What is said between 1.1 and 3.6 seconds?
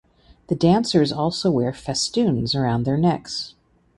also wear festoons around their necks.